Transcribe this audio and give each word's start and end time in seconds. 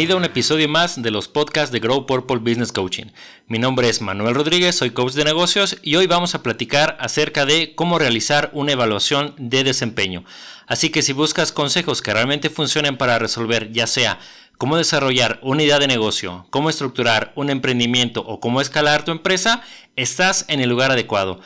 Bienvenido 0.00 0.16
a 0.16 0.20
un 0.20 0.24
episodio 0.24 0.66
más 0.66 1.02
de 1.02 1.10
los 1.10 1.28
podcasts 1.28 1.70
de 1.72 1.78
Grow 1.78 2.06
Purple 2.06 2.38
Business 2.38 2.72
Coaching. 2.72 3.08
Mi 3.48 3.58
nombre 3.58 3.86
es 3.90 4.00
Manuel 4.00 4.34
Rodríguez, 4.34 4.74
soy 4.74 4.92
coach 4.92 5.12
de 5.12 5.24
negocios 5.24 5.76
y 5.82 5.96
hoy 5.96 6.06
vamos 6.06 6.34
a 6.34 6.42
platicar 6.42 6.96
acerca 7.00 7.44
de 7.44 7.74
cómo 7.74 7.98
realizar 7.98 8.48
una 8.54 8.72
evaluación 8.72 9.34
de 9.36 9.62
desempeño. 9.62 10.24
Así 10.66 10.88
que 10.88 11.02
si 11.02 11.12
buscas 11.12 11.52
consejos 11.52 12.00
que 12.00 12.14
realmente 12.14 12.48
funcionen 12.48 12.96
para 12.96 13.18
resolver 13.18 13.72
ya 13.72 13.86
sea 13.86 14.18
cómo 14.56 14.78
desarrollar 14.78 15.38
una 15.42 15.64
idea 15.64 15.78
de 15.78 15.86
negocio, 15.86 16.46
cómo 16.48 16.70
estructurar 16.70 17.34
un 17.36 17.50
emprendimiento 17.50 18.22
o 18.22 18.40
cómo 18.40 18.62
escalar 18.62 19.04
tu 19.04 19.10
empresa, 19.10 19.60
estás 19.96 20.46
en 20.48 20.60
el 20.60 20.70
lugar 20.70 20.90
adecuado. 20.90 21.40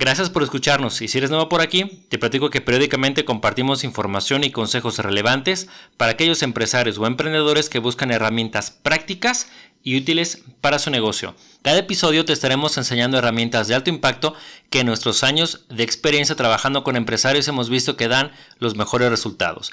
Gracias 0.00 0.30
por 0.30 0.42
escucharnos 0.42 1.02
y 1.02 1.08
si 1.08 1.18
eres 1.18 1.28
nuevo 1.28 1.50
por 1.50 1.60
aquí, 1.60 2.06
te 2.08 2.18
platico 2.18 2.48
que 2.48 2.62
periódicamente 2.62 3.26
compartimos 3.26 3.84
información 3.84 4.44
y 4.44 4.50
consejos 4.50 4.98
relevantes 4.98 5.68
para 5.98 6.12
aquellos 6.12 6.42
empresarios 6.42 6.96
o 6.96 7.06
emprendedores 7.06 7.68
que 7.68 7.80
buscan 7.80 8.10
herramientas 8.10 8.70
prácticas 8.70 9.48
y 9.82 9.98
útiles 9.98 10.42
para 10.62 10.78
su 10.78 10.90
negocio. 10.90 11.34
Cada 11.60 11.80
episodio 11.80 12.24
te 12.24 12.32
estaremos 12.32 12.78
enseñando 12.78 13.18
herramientas 13.18 13.68
de 13.68 13.74
alto 13.74 13.90
impacto 13.90 14.34
que 14.70 14.80
en 14.80 14.86
nuestros 14.86 15.22
años 15.22 15.66
de 15.68 15.82
experiencia 15.82 16.34
trabajando 16.34 16.82
con 16.82 16.96
empresarios 16.96 17.46
hemos 17.48 17.68
visto 17.68 17.98
que 17.98 18.08
dan 18.08 18.32
los 18.58 18.76
mejores 18.76 19.10
resultados. 19.10 19.70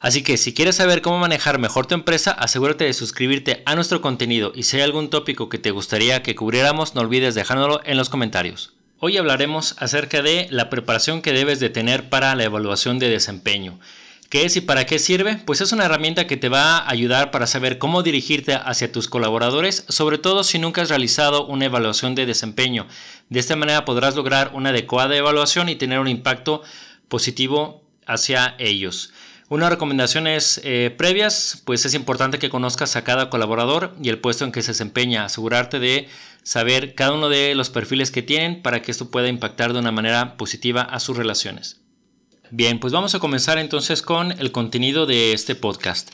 Así 0.00 0.22
que 0.22 0.36
si 0.36 0.52
quieres 0.52 0.76
saber 0.76 1.00
cómo 1.00 1.16
manejar 1.16 1.58
mejor 1.58 1.86
tu 1.86 1.94
empresa, 1.94 2.30
asegúrate 2.32 2.84
de 2.84 2.92
suscribirte 2.92 3.62
a 3.64 3.74
nuestro 3.74 4.02
contenido 4.02 4.52
y 4.54 4.64
si 4.64 4.76
hay 4.76 4.82
algún 4.82 5.08
tópico 5.08 5.48
que 5.48 5.56
te 5.56 5.70
gustaría 5.70 6.22
que 6.22 6.34
cubriéramos, 6.34 6.94
no 6.94 7.00
olvides 7.00 7.34
dejárnoslo 7.34 7.80
en 7.86 7.96
los 7.96 8.10
comentarios. 8.10 8.75
Hoy 8.98 9.18
hablaremos 9.18 9.76
acerca 9.78 10.22
de 10.22 10.48
la 10.50 10.70
preparación 10.70 11.20
que 11.20 11.34
debes 11.34 11.60
de 11.60 11.68
tener 11.68 12.08
para 12.08 12.34
la 12.34 12.44
evaluación 12.44 12.98
de 12.98 13.10
desempeño. 13.10 13.78
¿Qué 14.30 14.46
es 14.46 14.56
y 14.56 14.62
para 14.62 14.86
qué 14.86 14.98
sirve? 14.98 15.36
Pues 15.44 15.60
es 15.60 15.72
una 15.72 15.84
herramienta 15.84 16.26
que 16.26 16.38
te 16.38 16.48
va 16.48 16.78
a 16.78 16.90
ayudar 16.90 17.30
para 17.30 17.46
saber 17.46 17.76
cómo 17.76 18.02
dirigirte 18.02 18.54
hacia 18.54 18.90
tus 18.90 19.06
colaboradores, 19.06 19.84
sobre 19.90 20.16
todo 20.16 20.44
si 20.44 20.58
nunca 20.58 20.80
has 20.80 20.88
realizado 20.88 21.44
una 21.46 21.66
evaluación 21.66 22.14
de 22.14 22.24
desempeño. 22.24 22.86
De 23.28 23.38
esta 23.38 23.54
manera 23.54 23.84
podrás 23.84 24.16
lograr 24.16 24.52
una 24.54 24.70
adecuada 24.70 25.14
evaluación 25.14 25.68
y 25.68 25.76
tener 25.76 25.98
un 25.98 26.08
impacto 26.08 26.62
positivo 27.08 27.82
hacia 28.06 28.54
ellos. 28.58 29.12
Unas 29.48 29.70
recomendaciones 29.70 30.60
eh, 30.64 30.92
previas, 30.98 31.62
pues 31.64 31.86
es 31.86 31.94
importante 31.94 32.40
que 32.40 32.50
conozcas 32.50 32.96
a 32.96 33.04
cada 33.04 33.30
colaborador 33.30 33.94
y 34.02 34.08
el 34.08 34.18
puesto 34.18 34.44
en 34.44 34.50
que 34.50 34.62
se 34.62 34.72
desempeña, 34.72 35.24
asegurarte 35.24 35.78
de 35.78 36.08
saber 36.42 36.96
cada 36.96 37.12
uno 37.12 37.28
de 37.28 37.54
los 37.54 37.70
perfiles 37.70 38.10
que 38.10 38.22
tienen 38.22 38.60
para 38.60 38.82
que 38.82 38.90
esto 38.90 39.08
pueda 39.08 39.28
impactar 39.28 39.72
de 39.72 39.78
una 39.78 39.92
manera 39.92 40.36
positiva 40.36 40.82
a 40.82 40.98
sus 40.98 41.16
relaciones. 41.16 41.80
Bien, 42.50 42.80
pues 42.80 42.92
vamos 42.92 43.14
a 43.14 43.20
comenzar 43.20 43.58
entonces 43.58 44.02
con 44.02 44.32
el 44.32 44.50
contenido 44.50 45.06
de 45.06 45.32
este 45.32 45.54
podcast. 45.54 46.10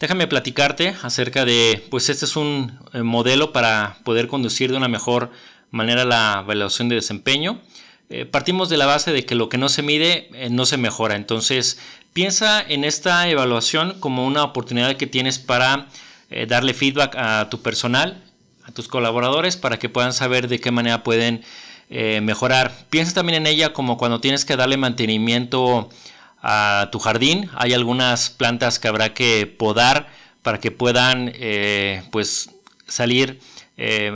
Déjame 0.00 0.26
platicarte 0.26 0.94
acerca 1.02 1.44
de, 1.44 1.86
pues 1.90 2.08
este 2.08 2.24
es 2.24 2.36
un 2.36 2.80
eh, 2.94 3.02
modelo 3.02 3.52
para 3.52 3.98
poder 4.02 4.28
conducir 4.28 4.70
de 4.70 4.78
una 4.78 4.88
mejor 4.88 5.30
manera 5.70 6.06
la 6.06 6.40
evaluación 6.42 6.88
de 6.88 6.94
desempeño. 6.94 7.60
Eh, 8.08 8.24
partimos 8.24 8.70
de 8.70 8.78
la 8.78 8.86
base 8.86 9.12
de 9.12 9.24
que 9.24 9.34
lo 9.34 9.48
que 9.48 9.58
no 9.58 9.68
se 9.68 9.82
mide 9.82 10.28
no 10.50 10.66
se 10.66 10.76
mejora, 10.76 11.16
entonces 11.16 11.78
Piensa 12.12 12.60
en 12.60 12.84
esta 12.84 13.26
evaluación 13.28 13.98
como 13.98 14.26
una 14.26 14.44
oportunidad 14.44 14.96
que 14.96 15.06
tienes 15.06 15.38
para 15.38 15.88
eh, 16.28 16.44
darle 16.46 16.74
feedback 16.74 17.16
a 17.16 17.48
tu 17.48 17.62
personal, 17.62 18.22
a 18.64 18.72
tus 18.72 18.86
colaboradores, 18.86 19.56
para 19.56 19.78
que 19.78 19.88
puedan 19.88 20.12
saber 20.12 20.46
de 20.46 20.60
qué 20.60 20.70
manera 20.70 21.02
pueden 21.04 21.42
eh, 21.88 22.20
mejorar. 22.20 22.70
Piensa 22.90 23.14
también 23.14 23.38
en 23.38 23.46
ella 23.46 23.72
como 23.72 23.96
cuando 23.96 24.20
tienes 24.20 24.44
que 24.44 24.56
darle 24.56 24.76
mantenimiento 24.76 25.88
a 26.42 26.90
tu 26.92 26.98
jardín. 26.98 27.48
Hay 27.54 27.72
algunas 27.72 28.28
plantas 28.28 28.78
que 28.78 28.88
habrá 28.88 29.14
que 29.14 29.46
podar 29.46 30.10
para 30.42 30.60
que 30.60 30.70
puedan 30.70 31.32
eh, 31.34 32.02
pues 32.10 32.50
salir 32.86 33.40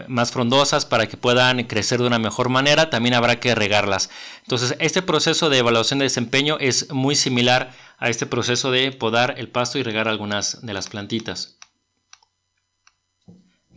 más 0.08 0.32
frondosas 0.32 0.86
para 0.86 1.06
que 1.06 1.16
puedan 1.16 1.64
crecer 1.64 2.00
de 2.00 2.06
una 2.06 2.18
mejor 2.18 2.48
manera, 2.48 2.90
también 2.90 3.14
habrá 3.14 3.40
que 3.40 3.54
regarlas. 3.54 4.10
Entonces, 4.42 4.76
este 4.78 5.02
proceso 5.02 5.48
de 5.48 5.58
evaluación 5.58 5.98
de 5.98 6.04
desempeño 6.04 6.56
es 6.60 6.92
muy 6.92 7.14
similar 7.14 7.72
a 7.98 8.08
este 8.08 8.26
proceso 8.26 8.70
de 8.70 8.92
podar 8.92 9.34
el 9.38 9.48
pasto 9.48 9.78
y 9.78 9.82
regar 9.82 10.08
algunas 10.08 10.64
de 10.64 10.72
las 10.72 10.88
plantitas. 10.88 11.56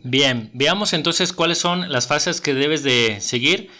Bien, 0.02 0.50
veamos 0.54 0.92
entonces 0.92 1.32
cuáles 1.32 1.58
son 1.58 1.92
las 1.92 2.06
fases 2.06 2.40
que 2.40 2.54
debes 2.54 2.82
de 2.82 3.20
seguir 3.20 3.70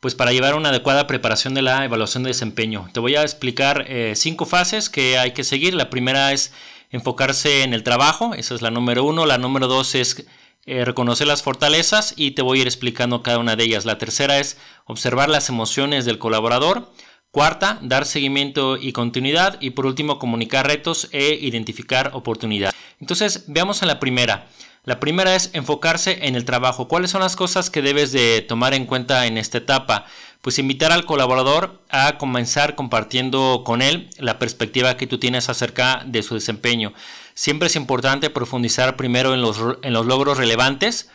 pues 0.00 0.14
para 0.14 0.32
llevar 0.32 0.54
una 0.54 0.70
adecuada 0.70 1.06
preparación 1.06 1.52
de 1.54 1.62
la 1.62 1.84
evaluación 1.84 2.22
de 2.22 2.30
desempeño. 2.30 2.88
Te 2.92 3.00
voy 3.00 3.16
a 3.16 3.22
explicar 3.22 3.84
eh, 3.86 4.14
cinco 4.16 4.46
fases 4.46 4.88
que 4.88 5.18
hay 5.18 5.32
que 5.32 5.44
seguir. 5.44 5.74
La 5.74 5.90
primera 5.90 6.32
es 6.32 6.52
enfocarse 6.90 7.62
en 7.62 7.74
el 7.74 7.82
trabajo, 7.82 8.34
esa 8.34 8.54
es 8.54 8.62
la 8.62 8.70
número 8.70 9.04
uno. 9.04 9.26
La 9.26 9.36
número 9.36 9.68
dos 9.68 9.94
es 9.94 10.26
eh, 10.66 10.84
reconocer 10.84 11.26
las 11.26 11.42
fortalezas 11.42 12.12
y 12.16 12.32
te 12.32 12.42
voy 12.42 12.58
a 12.58 12.62
ir 12.62 12.66
explicando 12.66 13.22
cada 13.22 13.38
una 13.38 13.56
de 13.56 13.64
ellas. 13.64 13.84
La 13.84 13.98
tercera 13.98 14.38
es 14.38 14.58
observar 14.84 15.28
las 15.28 15.48
emociones 15.48 16.04
del 16.04 16.18
colaborador. 16.18 16.92
Cuarta, 17.30 17.78
dar 17.80 18.04
seguimiento 18.04 18.76
y 18.76 18.92
continuidad. 18.92 19.56
Y 19.60 19.70
por 19.70 19.86
último, 19.86 20.18
comunicar 20.18 20.66
retos 20.66 21.08
e 21.12 21.38
identificar 21.40 22.10
oportunidades. 22.12 22.74
Entonces, 23.00 23.44
veamos 23.46 23.82
en 23.82 23.88
la 23.88 24.00
primera. 24.00 24.48
La 24.84 24.98
primera 24.98 25.34
es 25.34 25.50
enfocarse 25.52 26.26
en 26.26 26.36
el 26.36 26.44
trabajo. 26.44 26.88
¿Cuáles 26.88 27.10
son 27.10 27.20
las 27.20 27.36
cosas 27.36 27.70
que 27.70 27.82
debes 27.82 28.12
de 28.12 28.40
tomar 28.40 28.74
en 28.74 28.86
cuenta 28.86 29.26
en 29.26 29.38
esta 29.38 29.58
etapa? 29.58 30.06
Pues 30.40 30.58
invitar 30.58 30.90
al 30.90 31.04
colaborador 31.04 31.82
a 31.90 32.16
comenzar 32.16 32.74
compartiendo 32.74 33.62
con 33.64 33.82
él 33.82 34.08
la 34.18 34.38
perspectiva 34.38 34.96
que 34.96 35.06
tú 35.06 35.18
tienes 35.18 35.50
acerca 35.50 36.02
de 36.06 36.22
su 36.22 36.34
desempeño. 36.34 36.94
Siempre 37.40 37.68
es 37.68 37.76
importante 37.76 38.28
profundizar 38.28 38.96
primero 38.96 39.32
en 39.32 39.40
los, 39.40 39.56
en 39.80 39.94
los 39.94 40.04
logros 40.04 40.36
relevantes 40.36 41.08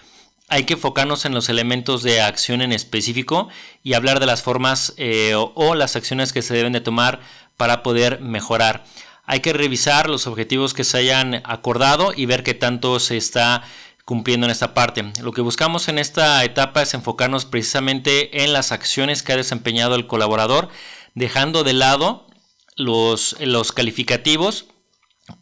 hay 0.48 0.64
que 0.64 0.74
enfocarnos 0.74 1.24
en 1.26 1.36
los 1.36 1.50
elementos 1.50 2.02
de 2.02 2.20
acción 2.20 2.64
en 2.64 2.72
específico 2.72 3.48
y 3.84 3.94
hablar 3.94 4.20
de 4.20 4.26
las 4.26 4.42
formas 4.42 4.96
eh, 4.98 5.36
o, 5.36 5.76
las 5.76 5.96
acciones 5.96 6.34
que 6.34 6.42
se 6.42 6.56
deben 6.56 6.74
de 6.74 6.82
tomar 6.82 7.20
para 7.58 7.84
poder 7.84 8.22
mejorar. 8.22 8.86
Hay 9.28 9.42
que 9.42 9.54
revisar 9.54 10.10
los 10.10 10.26
objetivos 10.26 10.74
que 10.74 10.84
se 10.84 10.98
hayan 10.98 11.44
acordado 11.46 12.12
y 12.16 12.26
ver 12.26 12.42
qué 12.42 12.56
tanto 12.56 13.00
se 13.00 13.18
está 13.18 13.62
cumpliendo 14.04 14.48
en 14.48 14.52
esta 14.52 14.74
parte. 14.74 15.14
Lo 15.22 15.32
que 15.32 15.42
buscamos 15.42 15.90
en 15.90 16.00
esta 16.00 16.44
etapa 16.44 16.82
es 16.82 16.96
enfocarnos 16.96 17.46
precisamente 17.46 18.44
en 18.44 18.52
las 18.52 18.72
acciones 18.72 19.22
que 19.22 19.34
ha 19.34 19.38
desempeñado 19.38 19.94
el 19.94 20.08
colaborador, 20.08 20.70
dejando 21.14 21.64
de 21.64 21.74
lado 21.74 22.26
los, 22.78 23.36
los 23.42 23.72
calificativos 23.72 24.66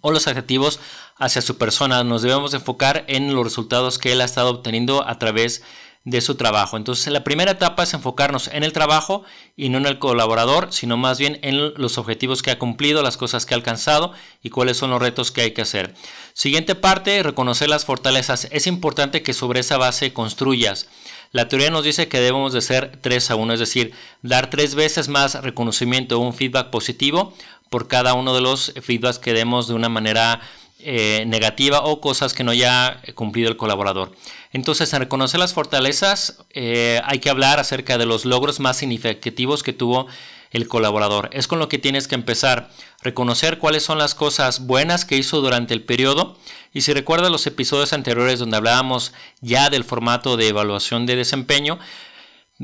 o 0.02 0.12
los 0.12 0.28
adjetivos 0.28 0.80
hacia 1.18 1.42
su 1.42 1.58
persona. 1.58 2.04
Nos 2.04 2.22
debemos 2.22 2.54
enfocar 2.54 3.06
en 3.08 3.34
los 3.34 3.44
resultados 3.44 3.98
que 3.98 4.12
él 4.12 4.22
ha 4.22 4.26
estado 4.26 4.50
obteniendo 4.50 5.08
a 5.08 5.20
través 5.20 5.64
de 6.06 6.20
su 6.20 6.36
trabajo. 6.36 6.76
Entonces, 6.76 7.14
la 7.14 7.24
primera 7.24 7.52
etapa 7.52 7.84
es 7.84 7.94
enfocarnos 7.94 8.50
en 8.50 8.64
el 8.64 8.74
trabajo 8.74 9.24
y 9.56 9.70
no 9.70 9.78
en 9.78 9.86
el 9.86 10.00
colaborador, 10.00 10.74
sino 10.74 10.98
más 10.98 11.18
bien 11.18 11.40
en 11.44 11.74
los 11.76 11.98
objetivos 11.98 12.42
que 12.42 12.52
ha 12.52 12.60
cumplido, 12.60 13.02
las 13.02 13.16
cosas 13.16 13.46
que 13.46 13.54
ha 13.54 13.58
alcanzado 13.58 14.12
y 14.42 14.50
cuáles 14.50 14.78
son 14.78 14.90
los 14.90 15.02
retos 15.02 15.32
que 15.32 15.42
hay 15.42 15.52
que 15.52 15.62
hacer. 15.62 15.94
Siguiente 16.34 16.76
parte, 16.76 17.24
reconocer 17.24 17.70
las 17.70 17.86
fortalezas. 17.86 18.50
Es 18.52 18.68
importante 18.68 19.24
que 19.24 19.34
sobre 19.34 19.62
esa 19.62 19.78
base 19.78 20.12
construyas. 20.12 20.90
La 21.32 21.48
teoría 21.48 21.72
nos 21.72 21.84
dice 21.84 22.10
que 22.10 22.20
debemos 22.20 22.54
de 22.54 22.62
ser 22.62 23.00
3 23.02 23.32
a 23.32 23.36
1, 23.36 23.54
es 23.54 23.60
decir, 23.60 23.94
dar 24.22 24.50
tres 24.50 24.76
veces 24.76 25.08
más 25.08 25.42
reconocimiento 25.42 26.18
o 26.18 26.22
un 26.22 26.34
feedback 26.34 26.70
positivo 26.70 27.34
por 27.74 27.88
cada 27.88 28.14
uno 28.14 28.36
de 28.36 28.42
los 28.42 28.72
feedbacks 28.84 29.18
que 29.18 29.34
demos 29.34 29.68
de 29.68 29.74
una 29.74 29.90
manera 29.90 30.40
eh, 30.78 31.24
negativa 31.26 31.82
o 31.82 32.02
cosas 32.02 32.36
que 32.36 32.44
no 32.44 32.52
haya 32.52 33.02
cumplido 33.16 33.50
el 33.50 33.58
colaborador. 33.58 34.12
Entonces, 34.52 34.94
en 34.94 35.00
reconocer 35.00 35.40
las 35.40 35.56
fortalezas, 35.56 36.46
eh, 36.52 37.02
hay 37.04 37.18
que 37.18 37.32
hablar 37.32 37.60
acerca 37.60 37.98
de 37.98 38.06
los 38.06 38.26
logros 38.26 38.60
más 38.60 38.78
significativos 38.78 39.64
que 39.64 39.74
tuvo 39.74 40.06
el 40.52 40.68
colaborador. 40.68 41.32
Es 41.34 41.48
con 41.48 41.58
lo 41.58 41.68
que 41.68 41.80
tienes 41.80 42.08
que 42.08 42.14
empezar. 42.14 42.70
Reconocer 43.02 43.58
cuáles 43.58 43.82
son 43.82 43.98
las 43.98 44.14
cosas 44.14 44.68
buenas 44.68 45.04
que 45.04 45.18
hizo 45.18 45.42
durante 45.42 45.74
el 45.74 45.82
periodo. 45.82 46.38
Y 46.76 46.82
si 46.82 46.94
recuerdas 46.94 47.32
los 47.32 47.48
episodios 47.48 47.92
anteriores 47.92 48.38
donde 48.38 48.58
hablábamos 48.58 49.14
ya 49.42 49.72
del 49.72 49.84
formato 49.84 50.38
de 50.38 50.50
evaluación 50.50 51.08
de 51.08 51.16
desempeño, 51.16 51.80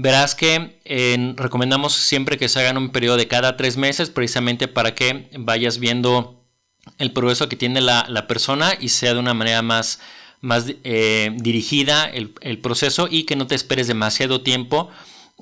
verás 0.02 0.34
que 0.34 0.80
recomendamos 1.36 1.94
siempre 1.94 2.38
que 2.38 2.50
se 2.50 2.60
hagan 2.60 2.78
un 2.78 2.90
periodo 2.90 3.18
de 3.18 3.28
cada 3.28 3.58
tres 3.58 3.76
meses 3.76 4.10
precisamente 4.10 4.68
para 4.68 4.96
que 4.96 5.30
vayas 5.38 5.80
viendo 5.80 6.42
el 6.98 7.12
progreso 7.12 7.50
que 7.50 7.58
tiene 7.58 7.82
la, 7.82 8.28
persona 8.28 8.74
y 8.80 8.90
sea 8.90 9.14
de 9.14 9.20
una 9.20 9.34
manera 9.34 9.62
más, 9.62 10.00
más 10.42 10.66
eh, 10.84 11.32
dirigida 11.36 12.06
el, 12.06 12.34
el, 12.42 12.60
proceso 12.60 13.08
y 13.12 13.24
que 13.24 13.36
no 13.36 13.48
te 13.48 13.56
esperes 13.56 13.88
demasiado 13.88 14.42
tiempo 14.42 14.90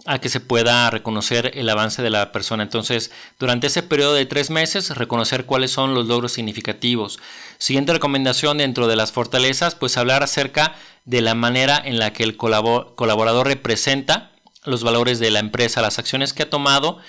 a 0.06 0.20
que 0.20 0.30
se 0.30 0.40
pueda 0.40 0.90
reconocer 0.90 1.52
el 1.56 1.70
avance 1.70 2.02
de 2.02 2.10
la 2.10 2.32
persona. 2.32 2.64
Entonces, 2.64 3.12
durante 3.40 3.68
ese 3.68 3.84
periodo 3.84 4.14
de 4.14 4.26
tres 4.26 4.50
meses, 4.50 4.96
reconocer 4.96 5.46
cuáles 5.46 5.72
son 5.72 5.94
los 5.94 6.08
logros 6.08 6.34
significativos. 6.34 7.20
Siguiente 7.58 7.94
recomendación 7.94 8.60
dentro 8.60 8.88
de 8.88 8.96
las 8.96 9.12
fortalezas, 9.12 9.76
pues 9.76 9.98
hablar 9.98 10.24
acerca 10.24 10.76
de 11.06 11.22
la 11.22 11.36
manera 11.36 11.82
en 11.84 11.98
la 11.98 12.14
que 12.14 12.24
el 12.24 12.38
colaborador 12.38 13.48
representa 13.48 14.32
los 14.68 14.84
valores 14.84 15.20
de 15.20 15.32
la 15.32 15.40
empresa, 15.40 15.82
las 15.82 15.98
acciones 15.98 16.34
que 16.34 16.44
ha 16.44 16.50
tomado, 16.50 17.00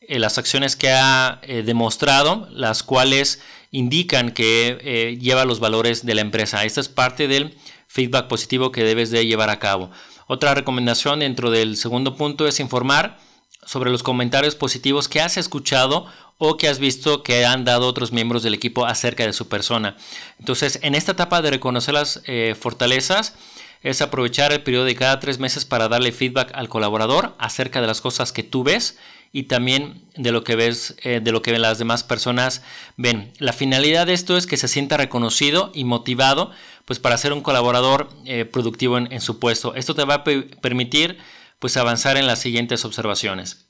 eh, 0.00 0.18
las 0.18 0.38
acciones 0.38 0.76
que 0.76 0.90
ha 0.90 1.40
eh, 1.42 1.62
demostrado, 1.62 2.48
las 2.50 2.82
cuales 2.82 3.40
indican 3.72 4.30
que 4.30 4.78
eh, 4.80 5.18
lleva 5.20 5.44
los 5.44 5.60
valores 5.60 6.06
de 6.06 6.14
la 6.14 6.22
empresa. 6.22 6.64
Esta 6.64 6.80
es 6.80 6.88
parte 6.88 7.28
del 7.28 7.58
feedback 7.88 8.28
positivo 8.28 8.72
que 8.72 8.84
debes 8.84 9.10
de 9.10 9.26
llevar 9.26 9.50
a 9.50 9.58
cabo. 9.58 9.90
Otra 10.26 10.54
recomendación 10.54 11.20
dentro 11.20 11.50
del 11.50 11.76
segundo 11.76 12.16
punto 12.16 12.46
es 12.46 12.60
informar 12.60 13.18
sobre 13.66 13.90
los 13.90 14.02
comentarios 14.02 14.54
positivos 14.54 15.08
que 15.08 15.20
has 15.20 15.36
escuchado 15.36 16.06
o 16.38 16.56
que 16.56 16.68
has 16.68 16.78
visto 16.78 17.22
que 17.22 17.44
han 17.44 17.64
dado 17.64 17.86
otros 17.86 18.12
miembros 18.12 18.42
del 18.42 18.54
equipo 18.54 18.86
acerca 18.86 19.26
de 19.26 19.32
su 19.32 19.48
persona. 19.48 19.96
Entonces, 20.38 20.78
en 20.82 20.94
esta 20.94 21.12
etapa 21.12 21.42
de 21.42 21.50
reconocer 21.50 21.94
las 21.94 22.22
fortalezas, 22.58 23.34
es 23.82 24.02
aprovechar 24.02 24.52
el 24.52 24.62
periodo 24.62 24.84
de 24.84 24.94
cada 24.94 25.20
tres 25.20 25.38
meses 25.38 25.64
para 25.64 25.88
darle 25.88 26.12
feedback 26.12 26.50
al 26.54 26.68
colaborador 26.68 27.34
acerca 27.38 27.80
de 27.80 27.86
las 27.86 28.00
cosas 28.00 28.32
que 28.32 28.42
tú 28.42 28.64
ves 28.64 28.98
y 29.32 29.44
también 29.44 30.02
de 30.16 30.32
lo 30.32 30.42
que 30.42 30.56
ves, 30.56 30.96
eh, 31.02 31.20
de 31.22 31.32
lo 31.32 31.42
que 31.42 31.56
las 31.58 31.78
demás 31.78 32.02
personas 32.02 32.62
ven. 32.96 33.32
La 33.38 33.52
finalidad 33.52 34.06
de 34.06 34.14
esto 34.14 34.36
es 34.36 34.46
que 34.46 34.56
se 34.56 34.68
sienta 34.68 34.96
reconocido 34.96 35.70
y 35.74 35.84
motivado, 35.84 36.50
pues 36.84 36.98
para 36.98 37.18
ser 37.18 37.32
un 37.32 37.42
colaborador 37.42 38.08
eh, 38.24 38.44
productivo 38.46 38.96
en, 38.96 39.20
su 39.20 39.38
puesto. 39.38 39.74
Esto 39.74 39.94
te 39.94 40.04
va 40.04 40.14
a 40.14 40.24
permitir, 40.24 41.18
pues 41.58 41.76
avanzar 41.76 42.16
en 42.16 42.26
las 42.26 42.38
siguientes 42.38 42.84
observaciones 42.84 43.66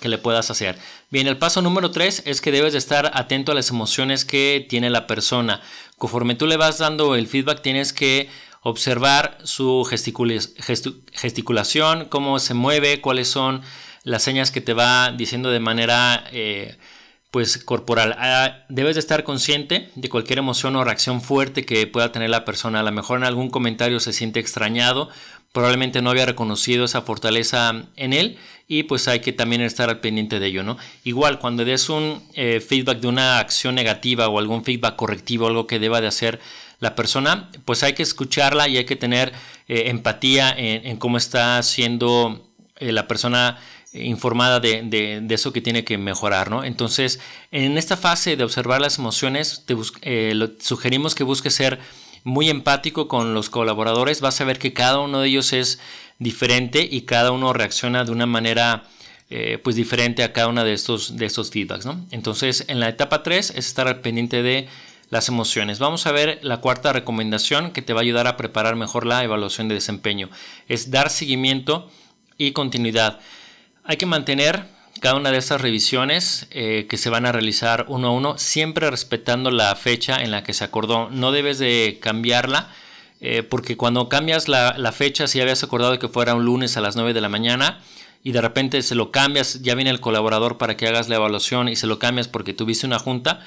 que 0.00 0.08
le 0.08 0.18
puedas 0.18 0.50
hacer. 0.50 0.78
Bien, 1.10 1.26
el 1.26 1.36
paso 1.36 1.62
número 1.62 1.90
tres 1.90 2.22
es 2.24 2.40
que 2.40 2.52
debes 2.52 2.72
de 2.72 2.78
estar 2.78 3.10
atento 3.12 3.52
a 3.52 3.54
las 3.54 3.70
emociones 3.70 4.24
que 4.24 4.64
tiene 4.68 4.88
la 4.88 5.06
persona. 5.06 5.60
Conforme 5.98 6.36
tú 6.36 6.46
le 6.46 6.56
vas 6.56 6.78
dando 6.78 7.16
el 7.16 7.26
feedback, 7.26 7.60
tienes 7.60 7.92
que 7.92 8.30
observar 8.62 9.38
su 9.44 9.84
gesticulación, 9.84 12.06
cómo 12.06 12.38
se 12.38 12.54
mueve, 12.54 13.00
cuáles 13.00 13.28
son 13.28 13.62
las 14.04 14.22
señas 14.22 14.50
que 14.50 14.60
te 14.60 14.74
va 14.74 15.12
diciendo 15.12 15.50
de 15.50 15.60
manera 15.60 16.24
eh, 16.32 16.76
pues 17.30 17.58
corporal. 17.58 18.16
Ah, 18.18 18.64
debes 18.68 18.96
de 18.96 19.00
estar 19.00 19.24
consciente 19.24 19.90
de 19.94 20.08
cualquier 20.08 20.38
emoción 20.38 20.76
o 20.76 20.84
reacción 20.84 21.20
fuerte 21.20 21.64
que 21.64 21.86
pueda 21.86 22.12
tener 22.12 22.30
la 22.30 22.44
persona. 22.44 22.80
A 22.80 22.82
lo 22.82 22.92
mejor 22.92 23.18
en 23.18 23.24
algún 23.24 23.50
comentario 23.50 24.00
se 24.00 24.12
siente 24.12 24.40
extrañado, 24.40 25.08
probablemente 25.52 26.02
no 26.02 26.10
había 26.10 26.26
reconocido 26.26 26.84
esa 26.84 27.02
fortaleza 27.02 27.86
en 27.96 28.12
él 28.12 28.38
y 28.68 28.84
pues 28.84 29.08
hay 29.08 29.20
que 29.20 29.32
también 29.32 29.62
estar 29.62 29.88
al 29.88 30.00
pendiente 30.00 30.38
de 30.38 30.46
ello, 30.46 30.62
¿no? 30.62 30.76
Igual 31.04 31.38
cuando 31.38 31.64
des 31.64 31.88
un 31.88 32.22
eh, 32.34 32.60
feedback 32.60 33.00
de 33.00 33.08
una 33.08 33.38
acción 33.38 33.74
negativa 33.74 34.28
o 34.28 34.38
algún 34.38 34.64
feedback 34.64 34.96
correctivo, 34.96 35.46
algo 35.46 35.66
que 35.66 35.78
deba 35.78 36.00
de 36.00 36.06
hacer 36.06 36.40
la 36.80 36.94
persona, 36.94 37.50
pues 37.64 37.82
hay 37.82 37.92
que 37.92 38.02
escucharla 38.02 38.66
y 38.66 38.78
hay 38.78 38.84
que 38.84 38.96
tener 38.96 39.32
eh, 39.68 39.84
empatía 39.86 40.52
en, 40.56 40.96
cómo 40.96 41.18
está 41.18 41.62
siendo 41.62 42.50
eh, 42.78 42.90
la 42.90 43.06
persona 43.06 43.58
informada 43.92 44.60
de, 44.60 45.26
eso 45.30 45.52
que 45.52 45.60
tiene 45.60 45.84
que 45.84 45.98
mejorar, 45.98 46.50
¿no? 46.50 46.64
Entonces, 46.64 47.20
en 47.50 47.76
esta 47.76 47.96
fase 47.96 48.36
de 48.36 48.44
observar 48.44 48.80
las 48.80 48.98
emociones, 48.98 49.64
te 49.66 49.76
eh, 50.02 50.56
sugerimos 50.60 51.14
que 51.14 51.24
busques 51.24 51.54
ser 51.54 51.78
muy 52.24 52.48
empático 52.48 53.08
con 53.08 53.34
los 53.34 53.50
colaboradores, 53.50 54.20
vas 54.20 54.40
a 54.40 54.44
ver 54.44 54.58
que 54.58 54.72
cada 54.72 55.00
uno 55.00 55.20
de 55.20 55.28
ellos 55.28 55.52
es 55.52 55.80
diferente 56.18 56.86
y 56.90 57.02
cada 57.02 57.30
uno 57.32 57.52
reacciona 57.52 58.04
de 58.04 58.12
una 58.12 58.26
manera 58.26 58.84
pues 59.62 59.76
diferente 59.76 60.24
a 60.24 60.32
cada 60.32 60.48
uno 60.48 60.64
de 60.64 60.72
estos, 60.72 61.16
de 61.16 61.24
estos 61.24 61.52
feedbacks, 61.52 61.86
¿no? 61.86 62.04
Entonces, 62.10 62.64
en 62.66 62.80
la 62.80 62.88
etapa 62.88 63.22
3 63.22 63.50
es 63.50 63.68
estar 63.68 63.86
al 63.86 64.00
pendiente 64.00 64.42
de 64.42 64.66
las 65.10 65.28
emociones. 65.28 65.78
Vamos 65.78 66.06
a 66.06 66.12
ver 66.12 66.38
la 66.42 66.58
cuarta 66.58 66.92
recomendación 66.92 67.72
que 67.72 67.82
te 67.82 67.92
va 67.92 68.00
a 68.00 68.02
ayudar 68.02 68.26
a 68.26 68.36
preparar 68.36 68.76
mejor 68.76 69.04
la 69.04 69.22
evaluación 69.22 69.68
de 69.68 69.74
desempeño. 69.74 70.30
Es 70.68 70.90
dar 70.90 71.10
seguimiento 71.10 71.90
y 72.38 72.52
continuidad. 72.52 73.20
Hay 73.84 73.96
que 73.96 74.06
mantener 74.06 74.64
cada 75.00 75.16
una 75.16 75.30
de 75.30 75.38
estas 75.38 75.60
revisiones 75.60 76.46
eh, 76.50 76.86
que 76.88 76.96
se 76.96 77.10
van 77.10 77.26
a 77.26 77.32
realizar 77.32 77.86
uno 77.88 78.08
a 78.08 78.12
uno, 78.12 78.38
siempre 78.38 78.90
respetando 78.90 79.50
la 79.50 79.74
fecha 79.74 80.22
en 80.22 80.30
la 80.30 80.44
que 80.44 80.54
se 80.54 80.64
acordó. 80.64 81.10
No 81.10 81.32
debes 81.32 81.58
de 81.58 81.98
cambiarla. 82.00 82.72
Eh, 83.22 83.42
porque 83.42 83.76
cuando 83.76 84.08
cambias 84.08 84.48
la, 84.48 84.74
la, 84.78 84.92
fecha, 84.92 85.26
si 85.26 85.42
habías 85.42 85.62
acordado 85.62 85.98
que 85.98 86.08
fuera 86.08 86.34
un 86.34 86.46
lunes 86.46 86.78
a 86.78 86.80
las 86.80 86.96
9 86.96 87.12
de 87.12 87.20
la 87.20 87.28
mañana 87.28 87.82
y 88.24 88.32
de 88.32 88.40
repente 88.40 88.80
se 88.82 88.94
lo 88.94 89.10
cambias, 89.10 89.60
ya 89.60 89.74
viene 89.74 89.90
el 89.90 90.00
colaborador 90.00 90.56
para 90.56 90.78
que 90.78 90.88
hagas 90.88 91.10
la 91.10 91.16
evaluación 91.16 91.68
y 91.68 91.76
se 91.76 91.86
lo 91.86 91.98
cambias 91.98 92.28
porque 92.28 92.54
tuviste 92.54 92.86
una 92.86 92.98
junta, 92.98 93.40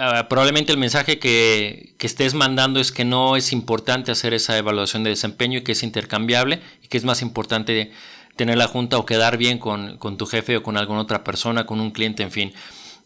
Ah, 0.00 0.28
probablemente 0.28 0.70
el 0.70 0.78
mensaje 0.78 1.18
que, 1.18 1.96
estés 1.98 2.32
mandando 2.34 2.78
es 2.78 2.92
que 2.92 3.04
no 3.04 3.34
es 3.34 3.52
importante 3.52 4.12
hacer 4.12 4.32
esa 4.32 4.56
evaluación 4.56 5.02
de 5.02 5.10
desempeño 5.10 5.58
y 5.58 5.62
que 5.62 5.72
es 5.72 5.82
intercambiable 5.82 6.60
y 6.84 6.86
que 6.86 6.98
es 6.98 7.04
más 7.04 7.20
importante 7.20 7.90
tener 8.36 8.58
la 8.58 8.68
junta 8.68 8.96
o 8.98 9.04
quedar 9.04 9.38
bien 9.38 9.58
con, 9.58 9.98
tu 10.16 10.26
jefe 10.26 10.58
o 10.58 10.62
con 10.62 10.76
alguna 10.76 11.00
otra 11.00 11.24
persona, 11.24 11.66
con 11.66 11.80
un 11.80 11.90
cliente, 11.90 12.22
en 12.22 12.30
fin. 12.30 12.52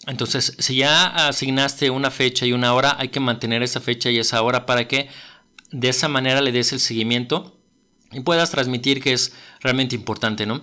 Entonces, 0.06 0.54
si 0.58 0.76
ya 0.76 1.06
asignaste 1.28 1.88
una 1.88 2.10
fecha 2.10 2.44
y 2.44 2.52
una 2.52 2.74
hora, 2.74 2.94
hay 2.98 3.08
que 3.08 3.20
mantener 3.20 3.62
esa 3.62 3.80
fecha 3.80 4.10
y 4.10 4.18
esa 4.18 4.42
hora 4.42 4.66
para 4.66 4.86
que 4.86 5.08
de 5.70 5.88
esa 5.88 6.08
manera 6.08 6.42
le 6.42 6.52
des 6.52 6.74
el 6.74 6.80
seguimiento 6.80 7.56
y 8.10 8.20
puedas 8.20 8.50
transmitir 8.50 9.02
que 9.02 9.14
es 9.14 9.32
realmente 9.60 9.94
importante, 9.94 10.44
¿no? 10.44 10.60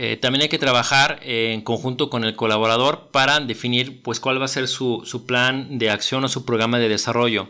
Eh, 0.00 0.16
también 0.16 0.42
hay 0.42 0.48
que 0.48 0.60
trabajar 0.60 1.18
en 1.24 1.60
conjunto 1.60 2.08
con 2.08 2.22
el 2.22 2.36
colaborador 2.36 3.08
para 3.10 3.40
definir 3.40 4.00
pues, 4.00 4.20
cuál 4.20 4.40
va 4.40 4.44
a 4.44 4.48
ser 4.48 4.68
su, 4.68 5.24
plan 5.26 5.76
de 5.76 5.90
acción 5.90 6.22
o 6.22 6.28
su 6.28 6.44
programa 6.44 6.78
de 6.78 6.88
desarrollo. 6.88 7.48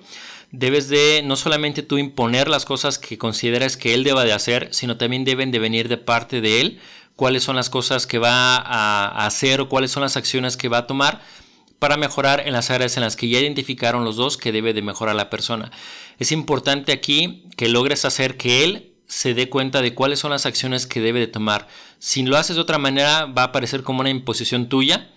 Debes 0.51 0.89
de 0.89 1.21
no 1.27 1.37
solamente 1.37 1.83
tú 1.83 1.99
imponer 1.99 2.49
las 2.49 2.65
cosas 2.65 2.99
que 2.99 3.19
consideras 3.19 3.77
que 3.77 3.93
él 3.93 4.03
deba 4.03 4.25
de 4.25 4.33
hacer, 4.33 4.71
sino 4.73 4.97
también 4.97 5.27
deben 5.27 5.51
de 5.51 5.59
venir 5.59 5.89
de 5.91 5.99
parte 5.99 6.41
de 6.41 6.63
él 6.63 6.81
cuáles 7.17 7.45
son 7.45 7.55
las 7.55 7.69
cosas 7.69 8.07
que 8.07 8.17
va 8.17 8.57
a 8.57 9.27
hacer 9.27 9.61
o 9.61 9.69
cuáles 9.69 9.91
son 9.91 10.03
las 10.03 10.17
acciones 10.17 10.57
que 10.57 10.71
va 10.71 10.79
a 10.79 10.87
tomar 10.87 11.21
para 11.79 11.99
mejorar 11.99 12.45
en 12.47 12.55
las 12.55 12.71
áreas 12.71 12.97
en 12.97 13.03
las 13.03 13.15
que 13.15 13.29
ya 13.29 13.41
identificaron 13.41 14.05
los 14.07 14.17
dos 14.17 14.39
que 14.39 14.53
debe 14.53 14.73
de 14.73 14.81
mejorar 14.81 15.17
la 15.17 15.29
persona. 15.29 15.71
Es 16.19 16.33
importante 16.33 16.93
aquí 16.93 17.45
que 17.59 17.69
logres 17.69 18.07
hacer 18.07 18.39
que 18.39 18.65
él 18.65 18.95
se 19.09 19.35
dé 19.35 19.49
cuenta 19.49 19.83
de 19.83 19.95
cuáles 19.95 20.21
son 20.21 20.31
las 20.31 20.47
acciones 20.47 20.87
que 20.87 21.01
debe 21.01 21.19
de 21.19 21.27
tomar. 21.27 21.67
Si 21.99 22.23
lo 22.23 22.37
haces 22.37 22.57
de 22.57 22.63
otra 22.63 22.79
manera, 22.79 23.25
va 23.25 23.45
a 23.45 23.53
parecer 23.53 23.83
como 23.83 24.01
una 24.01 24.11
imposición 24.11 24.69
tuya 24.69 25.11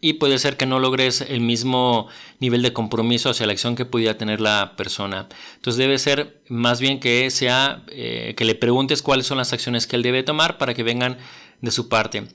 y 0.00 0.14
puede 0.14 0.38
ser 0.38 0.56
que 0.56 0.66
no 0.66 0.78
logres 0.78 1.22
el 1.22 1.40
mismo 1.40 2.08
nivel 2.38 2.62
de 2.62 2.72
compromiso 2.72 3.30
hacia 3.30 3.46
la 3.46 3.52
acción 3.52 3.74
que 3.74 3.86
pudiera 3.86 4.18
tener 4.18 4.40
la 4.40 4.74
persona. 4.76 5.28
Entonces 5.56 5.78
debe 5.78 5.98
ser 5.98 6.40
más 6.48 6.78
bien 6.80 7.00
que 7.00 7.30
sea 7.30 7.82
eh, 7.88 8.34
que 8.36 8.44
le 8.44 8.54
preguntes 8.54 9.02
cuáles 9.02 9.26
son 9.26 9.38
las 9.38 9.52
acciones 9.52 9.86
que 9.86 9.96
él 9.96 10.02
debe 10.02 10.22
tomar 10.22 10.58
para 10.58 10.74
que 10.74 10.82
vengan 10.82 11.16
de 11.62 11.70
su 11.70 11.88
parte. 11.88 12.28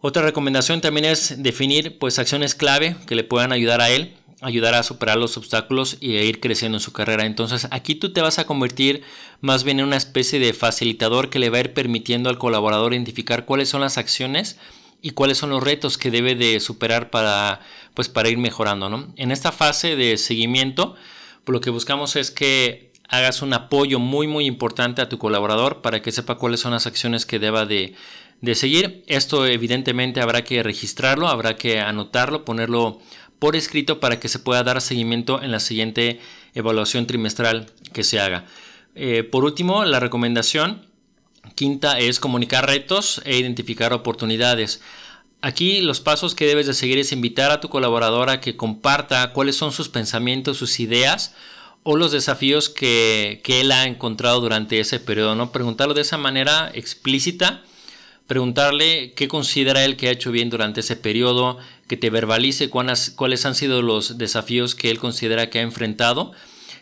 Otra 0.00 0.22
recomendación 0.22 0.80
también 0.80 1.04
es 1.04 1.42
definir 1.42 1.98
pues 1.98 2.18
acciones 2.18 2.54
clave 2.54 2.96
que 3.06 3.16
le 3.16 3.24
puedan 3.24 3.52
ayudar 3.52 3.80
a 3.80 3.90
él 3.90 4.14
ayudar 4.42 4.74
a 4.74 4.82
superar 4.82 5.16
los 5.16 5.36
obstáculos 5.36 5.96
y 6.00 6.16
a 6.16 6.24
ir 6.24 6.40
creciendo 6.40 6.76
en 6.76 6.82
su 6.82 6.92
carrera. 6.92 7.24
Entonces 7.24 7.68
aquí 7.70 7.94
tú 7.94 8.12
te 8.12 8.20
vas 8.20 8.38
a 8.38 8.44
convertir 8.44 9.02
más 9.40 9.64
bien 9.64 9.78
en 9.80 9.86
una 9.86 9.96
especie 9.96 10.38
de 10.40 10.52
facilitador 10.52 11.30
que 11.30 11.38
le 11.38 11.48
va 11.48 11.58
a 11.58 11.60
ir 11.60 11.72
permitiendo 11.72 12.28
al 12.28 12.38
colaborador 12.38 12.92
identificar 12.92 13.44
cuáles 13.44 13.68
son 13.68 13.80
las 13.80 13.98
acciones 13.98 14.58
y 15.00 15.10
cuáles 15.10 15.38
son 15.38 15.50
los 15.50 15.62
retos 15.62 15.96
que 15.96 16.10
debe 16.10 16.34
de 16.34 16.60
superar 16.60 17.10
para, 17.10 17.60
pues, 17.94 18.08
para 18.08 18.28
ir 18.28 18.38
mejorando. 18.38 18.88
¿no? 18.88 19.12
En 19.16 19.30
esta 19.32 19.52
fase 19.52 19.96
de 19.96 20.16
seguimiento, 20.16 20.96
lo 21.46 21.60
que 21.60 21.70
buscamos 21.70 22.16
es 22.16 22.30
que 22.30 22.92
hagas 23.08 23.42
un 23.42 23.52
apoyo 23.52 23.98
muy 23.98 24.26
muy 24.26 24.46
importante 24.46 25.02
a 25.02 25.08
tu 25.08 25.18
colaborador 25.18 25.82
para 25.82 26.00
que 26.00 26.12
sepa 26.12 26.36
cuáles 26.36 26.60
son 26.60 26.72
las 26.72 26.86
acciones 26.86 27.26
que 27.26 27.38
deba 27.38 27.66
de, 27.66 27.94
de 28.40 28.54
seguir. 28.54 29.04
Esto 29.06 29.46
evidentemente 29.46 30.20
habrá 30.20 30.44
que 30.44 30.62
registrarlo, 30.62 31.28
habrá 31.28 31.56
que 31.56 31.80
anotarlo, 31.80 32.44
ponerlo 32.44 33.00
por 33.42 33.56
escrito 33.56 33.98
para 33.98 34.20
que 34.20 34.28
se 34.28 34.38
pueda 34.38 34.62
dar 34.62 34.80
seguimiento 34.80 35.42
en 35.42 35.50
la 35.50 35.58
siguiente 35.58 36.20
evaluación 36.54 37.08
trimestral 37.08 37.66
que 37.92 38.04
se 38.04 38.20
haga. 38.20 38.44
Eh, 38.94 39.24
por 39.24 39.44
último, 39.44 39.84
la 39.84 39.98
recomendación 39.98 40.86
quinta 41.56 41.98
es 41.98 42.20
comunicar 42.20 42.68
retos 42.68 43.20
e 43.24 43.36
identificar 43.36 43.92
oportunidades. 43.92 44.80
Aquí 45.40 45.80
los 45.80 46.00
pasos 46.00 46.36
que 46.36 46.46
debes 46.46 46.68
de 46.68 46.74
seguir 46.74 46.98
es 46.98 47.10
invitar 47.10 47.50
a 47.50 47.60
tu 47.60 47.68
colaborador 47.68 48.30
a 48.30 48.40
que 48.40 48.56
comparta 48.56 49.32
cuáles 49.32 49.56
son 49.56 49.72
sus 49.72 49.88
pensamientos, 49.88 50.58
sus 50.58 50.78
ideas 50.78 51.34
o 51.82 51.96
los 51.96 52.12
desafíos 52.12 52.68
que, 52.68 53.40
que 53.42 53.60
él 53.60 53.72
ha 53.72 53.88
encontrado 53.88 54.40
durante 54.40 54.78
ese 54.78 55.00
periodo. 55.00 55.34
¿no? 55.34 55.50
Preguntarlo 55.50 55.94
de 55.94 56.02
esa 56.02 56.16
manera 56.16 56.70
explícita 56.74 57.64
preguntarle 58.32 59.12
qué 59.14 59.28
considera 59.28 59.84
él 59.84 59.98
que 59.98 60.08
ha 60.08 60.10
hecho 60.10 60.32
bien 60.32 60.48
durante 60.48 60.80
ese 60.80 60.96
periodo, 60.96 61.58
que 61.86 61.98
te 61.98 62.08
verbalice 62.08 62.70
cuáles 62.70 63.44
han 63.44 63.54
sido 63.54 63.82
los 63.82 64.16
desafíos 64.16 64.74
que 64.74 64.88
él 64.88 64.98
considera 64.98 65.50
que 65.50 65.58
ha 65.58 65.62
enfrentado 65.62 66.32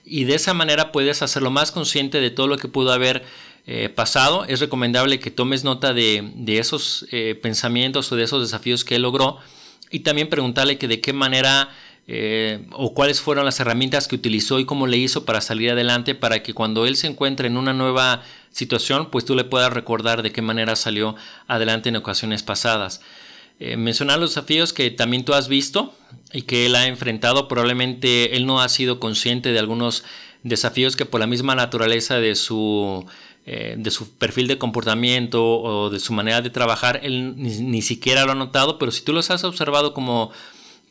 y 0.05 0.23
de 0.27 0.37
esa 0.37 0.55
manera 0.55 0.93
puedes 0.93 1.23
hacerlo 1.23 1.51
más 1.51 1.73
consciente 1.73 2.21
de 2.21 2.31
todo 2.31 2.47
lo 2.47 2.57
que 2.57 2.69
pudo 2.69 2.93
haber 2.93 3.25
eh, 3.67 3.89
pasado. 3.89 4.45
Es 4.45 4.61
recomendable 4.61 5.19
que 5.19 5.33
tomes 5.33 5.65
nota 5.65 5.93
de, 5.93 6.31
esos 6.47 7.07
eh, 7.11 7.35
pensamientos 7.35 8.13
o 8.13 8.17
de 8.17 8.23
esos 8.23 8.43
desafíos 8.43 8.85
que 8.85 8.95
él 8.95 9.03
logró 9.03 9.39
y 9.91 10.01
también 10.01 10.29
preguntarle 10.29 10.77
de 10.77 11.01
qué 11.01 11.13
manera 11.13 11.69
eh, 12.13 12.67
o 12.73 12.93
cuáles 12.93 13.21
fueron 13.21 13.45
las 13.45 13.61
herramientas 13.61 14.09
que 14.09 14.17
utilizó 14.17 14.59
y 14.59 14.65
cómo 14.65 14.89
le 14.89 14.97
hizo 14.97 15.25
para 15.25 15.41
salir 15.41 15.71
adelante 15.71 16.17
para 16.17 16.43
que 16.43 16.55
cuando 16.55 16.85
él 16.85 16.97
se 16.97 17.07
encuentre 17.07 17.47
en 17.47 17.57
una 17.57 17.73
nueva 17.73 18.25
situación, 18.51 19.13
pues 19.13 19.25
tú 19.25 19.37
le 19.37 19.45
puedas 19.45 19.73
recordar 19.73 20.23
de 20.23 20.33
qué 20.33 20.43
manera 20.43 20.75
salió 20.75 21.15
adelante 21.47 21.89
en 21.89 21.95
ocasiones 21.95 22.43
pasadas. 22.43 23.01
Eh, 23.61 23.77
mencionar 23.77 24.19
los 24.19 24.31
desafíos 24.31 24.73
que 24.73 24.91
también 24.91 25.25
tú 25.25 25.35
has 25.35 25.47
visto 25.47 25.95
y 26.33 26.43
que 26.43 26.67
él 26.67 26.75
ha 26.75 26.89
enfrentado. 26.89 27.47
Probablemente 27.47 28.37
él 28.37 28.45
no 28.45 28.61
ha 28.61 28.69
sido 28.69 28.99
consciente 28.99 29.53
de 29.53 29.61
algunos 29.61 30.03
desafíos 30.43 30.97
que 30.97 31.07
por 31.07 31.21
la 31.21 31.29
misma 31.29 31.55
naturaleza 31.55 32.19
de 32.19 32.35
su, 32.35 33.07
eh, 33.47 33.77
de 33.79 33.91
su 33.93 34.17
perfil 34.17 34.49
de 34.49 34.59
comportamiento 34.59 35.61
o 35.61 35.91
de 35.91 36.01
su 36.01 36.13
manera 36.13 36.41
de 36.41 36.51
trabajar, 36.51 36.99
él 37.05 37.35
ni, 37.37 37.83
siquiera 37.83 38.25
lo 38.25 38.33
ha 38.33 38.35
notado, 38.35 38.81
pero 38.81 38.91
si 38.91 39.03
tú 39.03 39.13
los 39.13 39.31
has 39.31 39.45
observado 39.45 39.95
como 39.95 40.33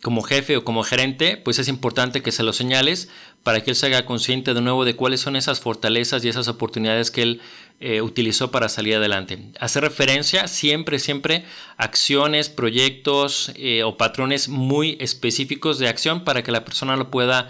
como 0.02 0.22
jefe 0.22 0.56
o 0.56 0.64
como 0.64 0.84
gerente, 0.84 1.36
pues 1.36 1.60
es 1.60 1.68
importante 1.68 2.22
que 2.22 2.32
se 2.32 2.44
lo 2.44 2.54
señales 2.54 3.10
para 3.44 3.62
que 3.62 3.72
él 3.72 3.76
se 3.76 3.88
haga 3.88 4.06
consciente 4.06 4.54
de 4.54 4.62
nuevo 4.62 4.86
de 4.86 4.96
cuáles 4.96 5.20
son 5.20 5.36
esas 5.36 5.60
fortalezas 5.60 6.24
y 6.24 6.30
esas 6.30 6.48
oportunidades 6.48 7.12
que 7.12 7.22
él 7.22 7.42
eh, 7.82 8.02
utilizó 8.02 8.52
para 8.52 8.70
salir 8.70 8.96
adelante. 8.96 9.40
Hacer 9.60 9.84
referencia 9.84 10.48
siempre, 10.48 11.00
siempre 11.00 11.44
acciones, 11.78 12.50
proyectos 12.50 13.52
eh, 13.56 13.84
o 13.84 13.98
patrones 13.98 14.48
muy 14.48 14.98
específicos 15.02 15.80
de 15.80 15.90
acción 15.90 16.24
para 16.24 16.44
que 16.44 16.52
la 16.52 16.64
persona 16.64 16.96
lo 16.96 17.12
pueda 17.12 17.50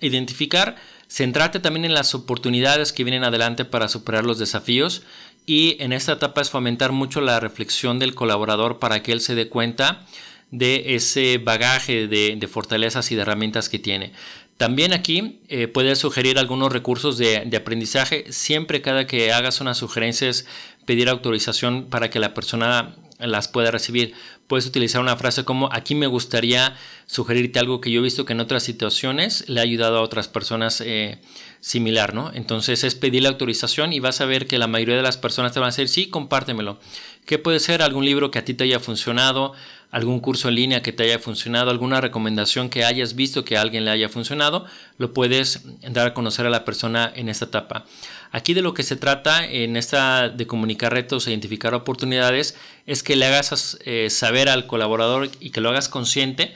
identificar. 0.00 0.76
Centrarte 1.08 1.60
también 1.60 1.84
en 1.84 1.94
las 1.94 2.14
oportunidades 2.14 2.92
que 2.92 3.04
vienen 3.04 3.24
adelante 3.24 3.64
para 3.64 3.88
superar 3.88 4.24
los 4.24 4.38
desafíos 4.38 5.02
y 5.46 5.76
en 5.80 5.92
esta 5.92 6.12
etapa 6.12 6.40
es 6.40 6.50
fomentar 6.50 6.92
mucho 6.92 7.20
la 7.20 7.40
reflexión 7.40 7.98
del 7.98 8.14
colaborador 8.14 8.78
para 8.78 9.02
que 9.02 9.12
él 9.12 9.20
se 9.20 9.34
dé 9.34 9.48
cuenta 9.48 10.06
de 10.52 10.94
ese 10.94 11.38
bagaje 11.38 12.06
de, 12.06 12.46
fortalezas 12.46 13.10
y 13.10 13.16
de 13.16 13.22
herramientas 13.22 13.68
que 13.68 13.80
tiene. 13.80 14.12
También 14.58 14.92
aquí 14.92 15.40
eh, 15.48 15.66
puedes 15.66 15.98
sugerir 15.98 16.38
algunos 16.38 16.70
recursos 16.70 17.18
de, 17.18 17.50
aprendizaje. 17.56 18.26
Siempre 18.30 18.82
cada 18.82 19.06
que 19.06 19.32
hagas 19.32 19.60
unas 19.60 19.78
sugerencias, 19.78 20.46
pedir 20.84 21.08
autorización 21.08 21.86
para 21.88 22.10
que 22.10 22.20
la 22.20 22.34
persona 22.34 22.94
las 23.18 23.48
pueda 23.48 23.70
recibir. 23.70 24.14
Puedes 24.46 24.66
utilizar 24.66 25.00
una 25.00 25.16
frase 25.16 25.44
como 25.44 25.68
aquí 25.72 25.94
me 25.94 26.06
gustaría 26.06 26.76
sugerirte 27.06 27.58
algo 27.58 27.80
que 27.80 27.90
yo 27.90 28.00
he 28.00 28.02
visto 28.02 28.24
que 28.24 28.32
en 28.32 28.40
otras 28.40 28.62
situaciones 28.62 29.48
le 29.48 29.60
ha 29.60 29.62
ayudado 29.62 29.98
a 29.98 30.02
otras 30.02 30.28
personas 30.28 30.82
eh, 30.84 31.18
similar, 31.60 32.14
¿no? 32.14 32.30
Entonces 32.34 32.84
es 32.84 32.94
pedir 32.94 33.22
la 33.22 33.30
autorización 33.30 33.92
y 33.92 34.00
vas 34.00 34.20
a 34.20 34.26
ver 34.26 34.46
que 34.46 34.58
la 34.58 34.66
mayoría 34.66 34.96
de 34.96 35.02
las 35.02 35.16
personas 35.16 35.52
te 35.52 35.60
van 35.60 35.68
a 35.68 35.70
decir 35.70 35.88
sí, 35.88 36.08
compártemelo. 36.08 36.78
¿Qué 37.24 37.38
puede 37.38 37.60
ser? 37.60 37.82
Algún 37.82 38.04
libro 38.04 38.30
que 38.30 38.40
a 38.40 38.44
ti 38.44 38.52
te 38.52 38.64
haya 38.64 38.80
funcionado, 38.80 39.52
algún 39.92 40.20
curso 40.20 40.48
en 40.48 40.56
línea 40.56 40.82
que 40.82 40.92
te 40.92 41.04
haya 41.04 41.18
funcionado, 41.18 41.70
alguna 41.70 42.00
recomendación 42.00 42.70
que 42.70 42.84
hayas 42.84 43.14
visto 43.14 43.44
que 43.44 43.58
a 43.58 43.60
alguien 43.60 43.84
le 43.84 43.90
haya 43.90 44.08
funcionado, 44.08 44.64
lo 44.96 45.12
puedes 45.12 45.64
dar 45.82 46.08
a 46.08 46.14
conocer 46.14 46.46
a 46.46 46.50
la 46.50 46.64
persona 46.64 47.12
en 47.14 47.28
esta 47.28 47.44
etapa. 47.44 47.84
Aquí 48.32 48.54
de 48.54 48.62
lo 48.62 48.72
que 48.72 48.82
se 48.82 48.96
trata 48.96 49.46
en 49.46 49.76
esta 49.76 50.30
de 50.30 50.46
comunicar 50.46 50.94
retos 50.94 51.26
e 51.26 51.30
identificar 51.30 51.74
oportunidades 51.74 52.56
es 52.86 53.02
que 53.02 53.16
le 53.16 53.26
hagas 53.26 53.78
eh, 53.84 54.08
saber 54.08 54.48
al 54.48 54.66
colaborador 54.66 55.30
y 55.38 55.50
que 55.50 55.60
lo 55.60 55.68
hagas 55.68 55.90
consciente 55.90 56.54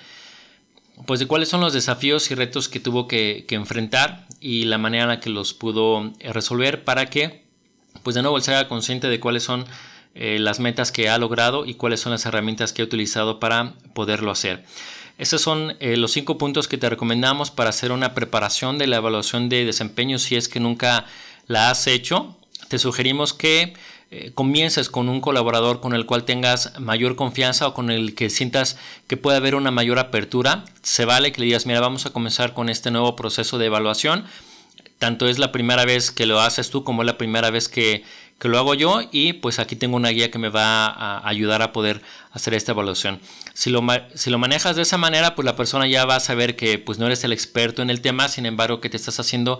pues 1.05 1.21
de 1.21 1.27
cuáles 1.27 1.51
son 1.51 1.61
los 1.61 1.75
desafíos 1.75 2.31
y 2.31 2.35
retos 2.35 2.71
que 2.71 2.81
tuvo 2.81 3.07
que, 3.07 3.45
enfrentar 3.51 4.27
y 4.41 4.65
la 4.65 4.79
manera 4.79 5.03
en 5.03 5.09
la 5.11 5.21
que 5.21 5.29
los 5.29 5.53
pudo 5.53 6.15
eh, 6.21 6.33
resolver 6.33 6.85
para 6.85 7.11
que 7.11 7.45
pues 8.03 8.17
de 8.17 8.23
nuevo 8.23 8.41
se 8.41 8.55
haga 8.55 8.67
consciente 8.67 9.09
de 9.09 9.21
cuáles 9.21 9.43
son 9.43 9.67
eh, 10.19 10.39
las 10.39 10.61
metas 10.61 10.93
que 10.93 11.11
ha 11.11 11.19
logrado 11.19 11.67
y 11.67 11.75
cuáles 11.75 12.01
son 12.01 12.13
las 12.13 12.25
herramientas 12.25 12.73
que 12.73 12.81
ha 12.81 12.87
utilizado 12.87 13.39
para 13.39 13.75
poderlo 13.93 14.31
hacer. 14.31 14.65
Esos 15.19 15.43
son 15.43 15.77
eh, 15.79 15.99
los 15.99 16.13
cinco 16.13 16.39
puntos 16.39 16.69
que 16.69 16.79
te 16.79 16.89
recomendamos 16.89 17.51
para 17.51 17.69
hacer 17.69 17.93
una 17.93 18.15
preparación 18.15 18.79
de 18.79 18.87
la 18.87 18.97
evaluación 18.97 19.51
de 19.51 19.67
desempeño 19.67 20.19
si 20.19 20.37
es 20.37 20.49
que 20.49 20.59
nunca 20.59 21.05
la 21.49 21.69
has 21.69 21.87
hecho. 21.87 22.35
Te 22.69 22.79
sugerimos 22.79 23.35
que 23.35 23.75
eh, 24.11 24.31
comiences 24.35 24.89
con 24.89 25.11
un 25.11 25.21
colaborador 25.21 25.81
con 25.81 25.93
el 25.93 26.07
cual 26.07 26.25
tengas 26.25 26.81
mayor 26.81 27.15
confianza 27.15 27.67
o 27.69 27.75
con 27.75 27.91
el 27.91 28.15
que 28.15 28.31
sientas 28.31 28.79
que 29.09 29.19
puede 29.19 29.37
haber 29.37 29.55
una 29.55 29.71
mayor 29.71 29.99
apertura. 29.99 30.65
Se 30.81 31.05
vale 31.05 31.31
que 31.31 31.41
le 31.41 31.47
digas, 31.47 31.67
mira, 31.67 31.81
vamos 31.81 32.07
a 32.07 32.11
comenzar 32.11 32.55
con 32.55 32.71
este 32.71 32.91
nuevo 32.91 33.17
proceso 33.17 33.59
de 33.59 33.67
evaluación. 33.67 34.25
Tanto 34.99 35.29
es 35.29 35.39
la 35.39 35.53
primera 35.53 35.85
vez 35.85 36.11
que 36.11 36.25
lo 36.25 36.41
haces 36.41 36.71
tú 36.71 36.85
como 36.85 37.05
la 37.05 37.19
primera 37.19 37.51
vez 37.51 37.69
que 37.69 38.05
que 38.39 38.49
lo 38.49 38.59
hago 38.59 38.75
yo 38.75 39.01
y 39.13 39.35
pues 39.35 39.59
aquí 39.59 39.77
tengo 39.77 39.97
una 39.97 40.11
guía 40.11 40.31
que 40.31 40.39
me 40.39 40.49
va 40.49 40.87
a 40.87 41.27
ayudar 41.27 41.63
a 41.63 41.73
poder 41.73 42.03
hacer 42.33 42.55
esta 42.55 42.73
evaluación. 42.73 43.21
Si 43.55 43.71
lo, 43.71 43.83
si 44.15 44.31
lo 44.31 44.39
manejas 44.39 44.77
de 44.77 44.83
esa 44.83 44.99
manera, 44.99 45.35
pues 45.35 45.47
la 45.47 45.57
persona 45.57 45.87
ya 45.87 46.05
va 46.05 46.17
a 46.17 46.21
saber 46.21 46.57
que 46.57 46.79
pues 46.79 46.99
no 46.99 47.07
eres 47.07 47.25
el 47.25 47.33
experto 47.33 47.83
en 47.83 47.91
el 47.91 48.03
tema, 48.03 48.29
sin 48.29 48.45
embargo 48.45 48.81
que 48.81 48.91
te 48.91 48.97
estás 48.97 49.19
haciendo 49.21 49.59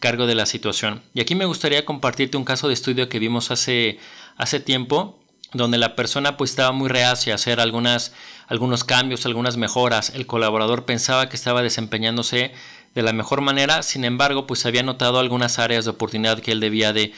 cargo 0.00 0.26
de 0.26 0.34
la 0.34 0.46
situación. 0.46 1.02
Y 1.14 1.20
aquí 1.20 1.34
me 1.34 1.46
gustaría 1.46 1.84
compartirte 1.84 2.36
un 2.36 2.44
caso 2.44 2.68
de 2.68 2.74
estudio 2.74 3.08
que 3.08 3.18
vimos 3.18 3.50
hace, 3.50 3.98
hace 4.36 4.60
tiempo 4.60 5.18
donde 5.52 5.78
la 5.78 5.94
persona 5.94 6.36
pues 6.36 6.50
estaba 6.50 6.72
muy 6.72 6.88
reacia 6.88 7.32
a 7.32 7.36
hacer 7.36 7.60
algunas, 7.60 8.12
algunos 8.48 8.84
cambios, 8.84 9.24
algunas 9.26 9.56
mejoras. 9.56 10.10
El 10.10 10.26
colaborador 10.26 10.84
pensaba 10.84 11.28
que 11.28 11.36
estaba 11.36 11.62
desempeñándose 11.62 12.52
de 12.96 13.02
la 13.02 13.12
mejor 13.12 13.42
manera, 13.42 13.82
sin 13.82 14.06
embargo 14.06 14.46
pues 14.46 14.64
había 14.64 14.82
notado 14.82 15.18
algunas 15.18 15.58
áreas 15.58 15.84
de 15.84 15.90
oportunidad 15.90 16.40
que 16.40 16.50
él 16.50 16.60
debía 16.60 16.94
de 16.94 17.12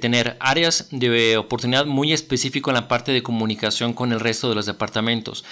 tener 0.00 0.36
áreas 0.40 0.88
de 0.90 1.38
oportunidad 1.38 1.86
muy 1.86 2.12
específico 2.12 2.70
en 2.70 2.74
la 2.74 2.88
parte 2.88 3.12
de 3.12 3.22
comunicación 3.22 3.92
con 3.94 4.12
el 4.12 4.18
resto 4.18 4.48
de 4.48 4.56
los 4.56 4.66
departamentos. 4.66 5.44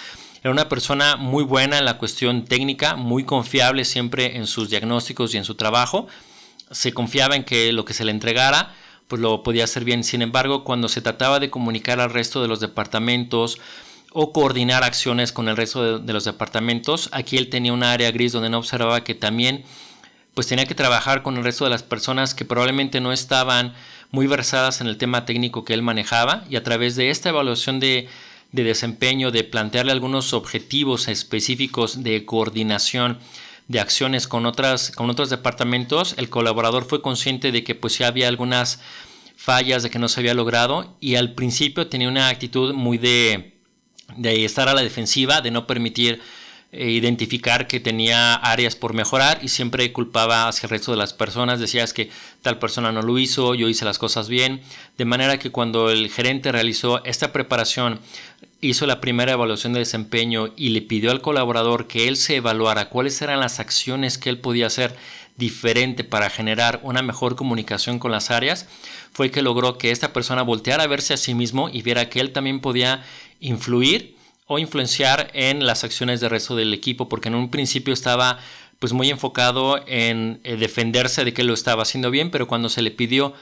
Era 0.43 0.51
una 0.51 0.69
persona 0.69 1.15
muy 1.15 1.45
buena 1.45 1.79
en 1.79 1.85
la 1.85 1.97
cuestión 1.97 2.45
técnica, 2.45 2.97
muy 2.97 3.23
confiable 3.23 3.85
siempre 3.85 4.37
en 4.37 4.49
sus 4.49 4.69
diagnósticos 4.69 5.33
y 5.35 5.39
en 5.39 5.45
su 5.45 5.55
trabajo. 5.55 6.09
Se 6.73 6.93
confiaba 6.93 7.37
en 7.37 7.45
que 7.45 7.73
lo 7.73 7.85
que 7.85 7.95
se 7.95 8.05
le 8.05 8.11
entregara 8.11 8.75
pues 9.07 9.23
lo 9.23 9.45
podía 9.45 9.65
hacer 9.65 9.85
bien. 9.85 10.03
Sin 10.03 10.23
embargo, 10.23 10.65
cuando 10.65 10.89
se 10.89 11.03
trataba 11.03 11.39
de 11.39 11.51
comunicar 11.51 12.01
al 12.01 12.11
resto 12.11 12.43
de 12.43 12.49
los 12.49 12.59
departamentos 12.59 13.59
o 14.13 14.33
coordinar 14.33 14.85
acciones 14.85 15.33
con 15.33 15.49
el 15.49 15.57
resto 15.57 15.99
de, 15.99 16.05
de 16.05 16.13
los 16.13 16.25
departamentos, 16.25 17.09
aquí 17.13 17.37
él 17.37 17.51
tenía 17.51 17.73
una 17.73 17.93
área 17.93 18.11
gris 18.11 18.33
donde 18.33 18.51
no 18.51 18.59
observaba 18.59 19.05
que 19.05 19.15
también 19.15 19.65
pues 20.39 20.47
tenía 20.47 20.67
que 20.67 20.77
trabajar 20.77 21.25
con 21.25 21.37
el 21.37 21.43
resto 21.43 21.65
de 21.65 21.71
las 21.71 21.83
personas 21.83 22.33
que 22.33 22.45
probablemente 22.45 23.01
no 23.01 23.13
estaban 23.13 23.75
muy 24.11 24.29
versadas 24.29 24.81
en 24.81 24.87
el 24.87 24.97
tema 24.97 25.25
técnico 25.25 25.65
que 25.65 25.75
él 25.75 25.83
manejaba. 25.83 26.45
Y 26.49 26.55
a 26.55 26.63
través 26.63 26.95
de 26.97 27.11
esta 27.11 27.31
evaluación 27.31 27.81
de, 27.81 28.09
desempeño, 28.53 29.31
de 29.31 29.43
plantearle 29.43 29.91
algunos 29.91 30.33
objetivos 30.33 31.09
específicos 31.09 32.05
de 32.05 32.25
coordinación 32.25 33.19
de 33.67 33.81
acciones 33.81 34.29
con, 34.29 34.47
otras, 34.47 34.93
con 34.93 35.11
otros 35.11 35.29
departamentos, 35.29 36.15
el 36.17 36.31
colaborador 36.31 36.85
fue 36.85 37.03
consciente 37.03 37.51
de 37.53 37.65
que 37.65 37.75
pues 37.75 37.99
ya 37.99 38.07
había 38.07 38.29
algunas 38.29 38.81
fallas, 39.37 39.83
de 39.83 39.91
que 39.91 39.99
no 39.99 40.09
se 40.09 40.21
había 40.21 40.35
logrado. 40.35 40.97
Y 41.01 41.17
al 41.17 41.35
principio 41.35 41.89
tenía 41.89 42.09
una 42.09 42.29
actitud 42.29 42.73
muy 42.75 42.97
de, 42.97 43.58
de 44.19 44.45
estar 44.45 44.69
a 44.69 44.75
la 44.75 44.83
defensiva, 44.83 45.41
de 45.41 45.51
no 45.51 45.67
permitir 45.67 46.21
e 46.71 46.91
identificar 46.91 47.67
que 47.67 47.81
tenía 47.81 48.35
áreas 48.35 48.77
por 48.77 48.93
mejorar 48.93 49.39
y 49.43 49.49
siempre 49.49 49.91
culpaba 49.91 50.49
hacia 50.49 50.67
el 50.67 50.71
resto 50.71 50.91
de 50.91 50.99
las 50.99 51.15
personas, 51.15 51.61
decía 51.61 51.83
es 51.83 51.95
que 51.95 52.11
tal 52.43 52.59
persona 52.59 52.93
no 52.93 53.01
lo 53.01 53.19
hizo, 53.19 53.55
yo 53.55 53.71
hice 53.71 53.87
las 53.87 53.99
cosas 53.99 54.29
bien, 54.29 54.61
de 54.99 55.07
manera 55.07 55.39
que 55.39 55.51
cuando 55.51 55.91
el 55.91 56.11
gerente 56.11 56.53
realizó 56.53 57.03
esta 57.07 57.33
preparación, 57.33 58.01
hizo 58.61 58.87
la 58.87 59.01
primera 59.01 59.33
evaluación 59.33 59.73
de 59.73 59.79
desempeño 59.79 60.53
y 60.57 60.71
le 60.71 60.83
pidió 60.83 61.11
al 61.11 61.23
colaborador 61.23 61.87
que 61.87 62.07
él 62.07 62.19
se 62.19 62.37
evaluara 62.37 62.91
cuáles 62.91 63.23
eran 63.23 63.41
las 63.41 63.61
acciones 63.61 64.19
que 64.19 64.29
él 64.29 64.39
podía 64.39 64.67
hacer 64.67 64.95
diferente 65.39 66.05
para 66.05 66.29
generar 66.29 66.81
una 66.83 67.01
mejor 67.01 67.37
comunicación 67.37 67.99
con 67.99 68.11
las 68.11 68.31
áreas, 68.31 68.67
fue 69.13 69.31
que 69.31 69.41
logró 69.41 69.79
que 69.79 69.91
esta 69.91 70.13
persona 70.13 70.43
volteara 70.43 70.83
a 70.83 70.89
verse 70.89 71.15
a 71.15 71.17
sí 71.17 71.33
mismo 71.33 71.71
y 71.71 71.83
viera 71.83 72.11
que 72.11 72.21
él 72.21 72.33
también 72.33 72.61
podía 72.61 73.05
influir 73.41 74.17
o 74.47 74.59
influenciar 74.59 75.31
en 75.35 75.67
las 75.67 75.85
acciones 75.85 76.21
del 76.21 76.31
resto 76.31 76.57
del 76.57 76.73
equipo, 76.73 77.09
porque 77.09 77.29
en 77.29 77.35
un 77.35 77.51
principio 77.51 77.93
estaba 77.93 78.39
pues 78.79 78.93
muy 78.93 79.11
enfocado 79.11 79.81
en 79.87 80.41
eh, 80.45 80.57
defenderse 80.57 81.25
de 81.25 81.35
que 81.35 81.45
lo 81.45 81.53
estaba 81.53 81.83
haciendo 81.83 82.11
bien, 82.11 82.31
pero 82.31 82.47
cuando 82.47 82.69
se 82.69 82.83
le 82.83 82.91
pidió 82.91 83.35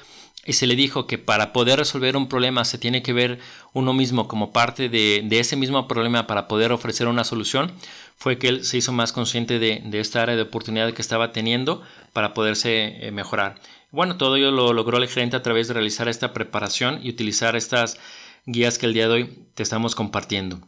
y 0.46 0.54
se 0.54 0.66
le 0.66 0.76
dijo 0.76 1.06
que 1.06 1.18
para 1.18 1.52
poder 1.52 1.78
resolver 1.78 2.16
un 2.16 2.28
problema 2.28 2.64
se 2.64 2.78
tiene 2.78 3.02
que 3.02 3.12
ver 3.12 3.40
uno 3.72 3.92
mismo 3.92 4.28
como 4.28 4.52
parte 4.52 4.88
de, 4.88 5.26
ese 5.30 5.56
mismo 5.56 5.88
problema 5.88 6.26
para 6.26 6.46
poder 6.48 6.72
ofrecer 6.72 7.08
una 7.08 7.24
solución, 7.24 7.72
fue 8.16 8.38
que 8.38 8.48
él 8.48 8.64
se 8.64 8.78
hizo 8.78 8.92
más 8.92 9.12
consciente 9.12 9.58
de, 9.58 9.82
esta 9.92 10.22
área 10.22 10.36
de 10.36 10.42
oportunidad 10.42 10.92
que 10.94 11.02
estaba 11.02 11.32
teniendo 11.32 11.82
para 12.12 12.32
poderse 12.32 13.06
eh, 13.06 13.10
mejorar. 13.10 13.60
Bueno, 13.90 14.16
todo 14.16 14.36
ello 14.36 14.50
lo 14.50 14.72
logró 14.72 14.98
el 14.98 15.08
gerente 15.08 15.36
a 15.36 15.42
través 15.42 15.68
de 15.68 15.74
realizar 15.74 16.08
esta 16.08 16.32
preparación 16.32 17.00
y 17.02 17.10
utilizar 17.10 17.56
estas 17.56 17.98
guías 18.46 18.78
que 18.78 18.86
el 18.86 18.94
día 18.94 19.08
de 19.08 19.14
hoy 19.14 19.48
te 19.54 19.62
estamos 19.62 19.94
compartiendo. 19.94 20.60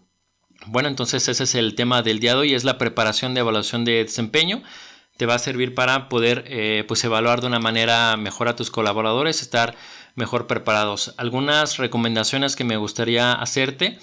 Bueno, 0.66 0.88
entonces 0.88 1.28
ese 1.28 1.44
es 1.44 1.54
el 1.54 1.74
tema 1.74 2.02
del 2.02 2.20
día 2.20 2.32
de 2.32 2.40
hoy, 2.40 2.54
es 2.54 2.64
la 2.64 2.78
preparación 2.78 3.34
de 3.34 3.40
evaluación 3.40 3.84
de 3.84 4.04
desempeño. 4.04 4.62
te 5.16 5.26
va 5.26 5.34
a 5.34 5.38
servir 5.40 5.74
para 5.74 6.08
poder 6.08 6.44
eh, 6.46 6.84
pues 6.86 7.02
evaluar 7.02 7.40
de 7.40 7.48
una 7.48 7.58
manera 7.58 8.16
mejor 8.16 8.48
a 8.48 8.54
tus 8.54 8.70
colaboradores, 8.70 9.42
estar 9.42 9.74
mejor 10.14 10.46
preparados. 10.46 11.14
Algunas 11.16 11.78
recomendaciones 11.78 12.54
que 12.54 12.62
me 12.64 12.76
gustaría 12.76 13.32
hacerte 13.32 13.98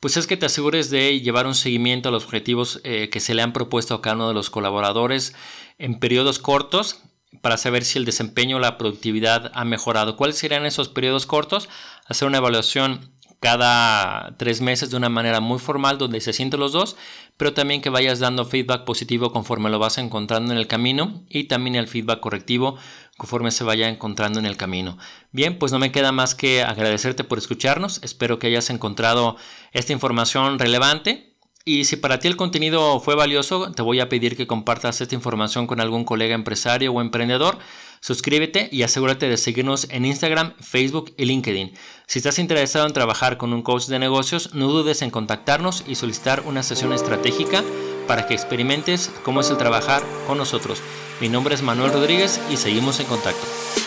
pues 0.00 0.16
es 0.16 0.26
que 0.26 0.36
te 0.36 0.46
asegures 0.46 0.90
de 0.90 1.20
llevar 1.20 1.46
un 1.46 1.54
seguimiento 1.54 2.08
a 2.08 2.12
los 2.12 2.24
objetivos 2.24 2.80
eh, 2.84 3.08
que 3.10 3.20
se 3.20 3.34
le 3.34 3.42
han 3.42 3.52
propuesto 3.52 3.94
a 3.94 4.02
cada 4.02 4.16
uno 4.16 4.28
de 4.28 4.34
los 4.34 4.50
colaboradores 4.50 5.34
en 5.78 5.98
periodos 5.98 6.38
cortos 6.38 7.02
para 7.40 7.56
saber 7.56 7.84
si 7.84 7.98
el 7.98 8.04
desempeño 8.04 8.56
o 8.56 8.60
la 8.60 8.78
productividad 8.78 9.50
ha 9.54 9.64
mejorado. 9.64 10.16
¿Cuáles 10.16 10.36
serían 10.36 10.66
esos 10.66 10.88
periodos 10.88 11.26
cortos? 11.26 11.68
Hacer 12.06 12.28
una 12.28 12.38
evaluación 12.38 13.15
cada 13.40 14.36
tres 14.38 14.60
meses 14.60 14.90
de 14.90 14.96
una 14.96 15.08
manera 15.08 15.40
muy 15.40 15.58
formal 15.58 15.98
donde 15.98 16.20
se 16.20 16.32
sienten 16.32 16.60
los 16.60 16.72
dos, 16.72 16.96
pero 17.36 17.52
también 17.52 17.82
que 17.82 17.90
vayas 17.90 18.18
dando 18.18 18.44
feedback 18.44 18.84
positivo 18.84 19.32
conforme 19.32 19.70
lo 19.70 19.78
vas 19.78 19.98
encontrando 19.98 20.52
en 20.52 20.58
el 20.58 20.66
camino 20.66 21.22
y 21.28 21.44
también 21.44 21.76
el 21.76 21.88
feedback 21.88 22.20
correctivo 22.20 22.76
conforme 23.16 23.50
se 23.50 23.64
vaya 23.64 23.88
encontrando 23.88 24.38
en 24.38 24.46
el 24.46 24.56
camino. 24.56 24.98
Bien, 25.32 25.58
pues 25.58 25.72
no 25.72 25.78
me 25.78 25.92
queda 25.92 26.12
más 26.12 26.34
que 26.34 26.62
agradecerte 26.62 27.24
por 27.24 27.38
escucharnos, 27.38 28.00
espero 28.02 28.38
que 28.38 28.48
hayas 28.48 28.70
encontrado 28.70 29.36
esta 29.72 29.92
información 29.92 30.58
relevante 30.58 31.36
y 31.68 31.86
si 31.86 31.96
para 31.96 32.20
ti 32.20 32.28
el 32.28 32.36
contenido 32.36 33.00
fue 33.00 33.16
valioso, 33.16 33.72
te 33.72 33.82
voy 33.82 33.98
a 33.98 34.08
pedir 34.08 34.36
que 34.36 34.46
compartas 34.46 35.00
esta 35.00 35.16
información 35.16 35.66
con 35.66 35.80
algún 35.80 36.04
colega 36.04 36.36
empresario 36.36 36.92
o 36.92 37.00
emprendedor. 37.00 37.58
Suscríbete 38.00 38.68
y 38.70 38.82
asegúrate 38.82 39.28
de 39.28 39.36
seguirnos 39.36 39.86
en 39.90 40.04
Instagram, 40.04 40.54
Facebook 40.60 41.12
y 41.16 41.24
LinkedIn. 41.24 41.72
Si 42.06 42.18
estás 42.18 42.38
interesado 42.38 42.86
en 42.86 42.92
trabajar 42.92 43.36
con 43.36 43.52
un 43.52 43.62
coach 43.62 43.86
de 43.86 43.98
negocios, 43.98 44.54
no 44.54 44.68
dudes 44.68 45.02
en 45.02 45.10
contactarnos 45.10 45.84
y 45.86 45.94
solicitar 45.94 46.42
una 46.46 46.62
sesión 46.62 46.92
estratégica 46.92 47.64
para 48.06 48.26
que 48.26 48.34
experimentes 48.34 49.10
cómo 49.24 49.40
es 49.40 49.50
el 49.50 49.56
trabajar 49.56 50.02
con 50.26 50.38
nosotros. 50.38 50.80
Mi 51.20 51.28
nombre 51.28 51.54
es 51.54 51.62
Manuel 51.62 51.92
Rodríguez 51.92 52.40
y 52.50 52.56
seguimos 52.56 53.00
en 53.00 53.06
contacto. 53.06 53.85